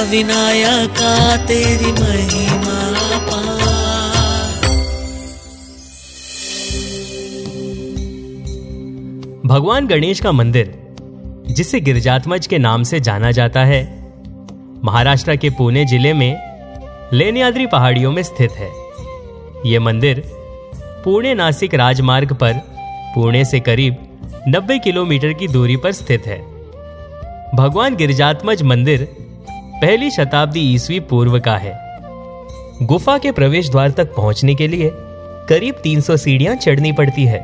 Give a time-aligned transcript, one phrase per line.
[0.00, 2.78] अष्टविनायका तेरी महिमा
[9.46, 10.72] भगवान गणेश का मंदिर,
[11.50, 13.82] जिसे गिरजात्मज के नाम से जाना जाता है,
[14.84, 16.40] महाराष्ट्र के पुणे ज़िले में
[17.12, 18.70] लेनियाद्री पहाड़ियों में स्थित है।
[19.66, 20.22] यह मंदिर
[21.04, 22.52] पुणे नासिक राजमार्ग पर,
[23.14, 23.96] पुणे से करीब
[24.48, 26.42] 90 किलोमीटर की दूरी पर स्थित है।
[27.54, 29.08] भगवान गिरजात्मज मंदिर
[29.82, 31.72] पहली शताब्दी ईसवी पूर्व का है।
[32.82, 34.90] गुफा के प्रवेश द्वार तक पहुँचने के लिए
[35.48, 37.40] करीब 300 सीढ़ियाँ चढ़नी पड़ती है।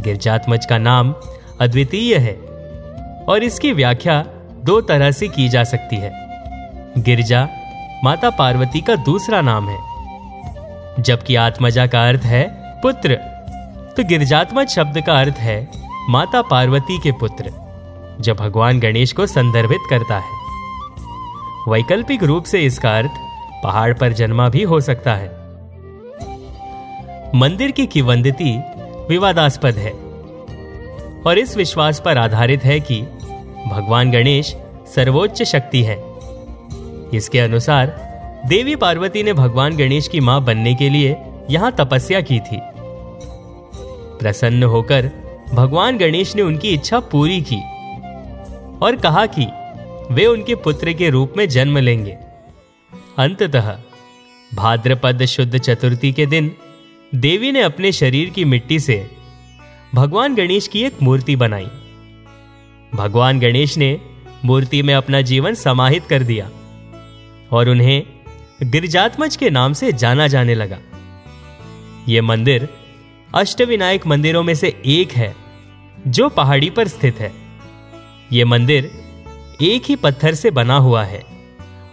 [0.00, 1.14] गिरजात्मज का नाम
[1.60, 2.34] अद्वितीय है
[3.28, 4.24] और इसकी व्याख्या
[4.64, 6.12] दो तरह से की जा सकती है।
[6.98, 7.48] गिरजा
[8.04, 12.44] माता पार्वती का दूसरा नाम है। जबकि आत्मजा का अर्थ है
[12.82, 13.14] पुत्र
[13.96, 15.60] तो गिरजात्मज शब्द का अर्थ है
[16.10, 17.50] माता पार्वती के पुत्र,
[18.20, 20.42] जो भगवान गणेश को संदर्भित करता है।
[21.68, 23.10] वैकल्पिक रूप से इसका अर्थ
[23.64, 25.28] पहाड़ पर जन्मा भी हो सकता है।
[27.34, 28.58] मंदिर की किवंदती
[29.08, 29.92] विवादास्पद है
[31.22, 33.00] और इस विश्वास पर आधारित है कि
[33.66, 34.56] भगवान गणेश
[34.94, 35.96] सर्वोच्च शक्ति है।
[37.14, 37.86] इसके अनुसार
[38.46, 41.16] देवी पार्वती ने भगवान गणेश की माँ बनने के लिए
[41.50, 42.60] यहाँ तपस्या की थी।
[44.20, 45.10] प्रसन्न होकर
[45.54, 47.60] भगवान गणेश ने उनकी इच्छा पूरी की
[48.82, 49.46] और कहा कि
[50.10, 52.12] वे उनके पुत्र के रूप में जन्म लेंगे।
[53.18, 53.78] अंततः
[54.54, 56.56] भाद्रपद शुद्ध चतुर्थी के दिन
[57.14, 59.10] देवी ने अपने शरीर की मिट्टी से
[59.94, 61.68] भगवान गणेश की एक मूर्ति बनाई।
[62.94, 64.00] भगवान गणेश ने
[64.44, 66.50] मूर्ति में अपना जीवन समाहित कर दिया
[67.52, 68.02] और उन्हें
[68.62, 70.78] गिरिजात्मज के नाम से जाना जाने लगा।
[72.08, 72.68] यह मंदिर
[73.34, 75.34] अष्टविनायक मंदिरों में से एक है,
[76.06, 77.32] जो पहाड़ी पर स्थित है।
[78.32, 79.03] यह मंदिर
[79.62, 81.24] एक ही पत्थर से बना हुआ है।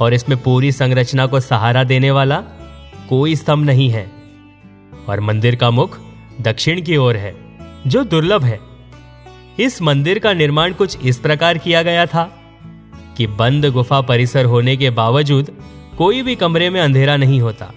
[0.00, 2.40] और इसमें पूरी संरचना को सहारा देने वाला
[3.08, 4.12] कोई स्तंभ नहीं है।
[5.08, 5.98] और मंदिर का मुख
[6.40, 7.34] दक्षिण की ओर है,
[7.86, 8.60] जो दुर्लभ है।
[9.60, 12.40] इस मंदिर का निर्माण कुछ इस प्रकार किया गया था
[13.16, 15.50] कि बंद गुफा परिसर होने के बावजूद
[15.98, 17.72] कोई भी कमरे में अंधेरा नहीं होता।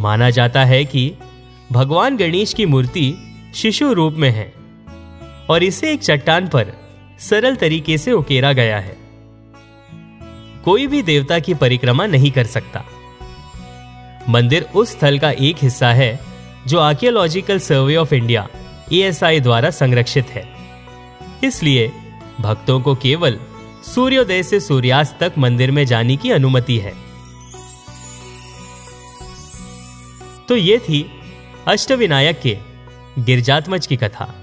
[0.00, 1.12] माना जाता है कि
[1.72, 3.14] भगवान गणेश की मूर्ति
[3.54, 4.52] शिशु रूप में है।
[5.50, 6.81] और इसे एक चट्टान पर
[7.30, 8.96] सरल तरीके से उकेरा गया है।
[10.64, 12.84] कोई भी देवता की परिक्रमा नहीं कर सकता।
[14.28, 16.20] मंदिर उस स्थल का एक हिस्सा है,
[16.66, 18.48] जो archaeological survey of India
[18.92, 20.48] ASI द्वारा संरक्षित है।
[21.44, 21.92] इसलिए
[22.40, 23.38] भक्तों को केवल
[23.94, 26.92] सूर्योदय से सूर्यास्त तक मंदिर में जाने की अनुमति है।
[30.48, 31.10] तो ये थी
[31.68, 32.58] अष्टविनायक के
[33.18, 34.34] गिरजात्मज की कथा।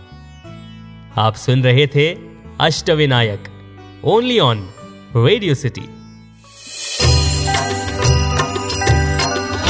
[1.18, 2.29] आप सुन रहे थे
[2.62, 3.44] Ashtavinayak
[4.04, 4.62] only on
[5.16, 5.82] radio city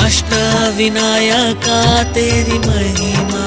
[0.05, 1.81] Ashtavinayaka
[2.13, 3.44] तेरी महिमा।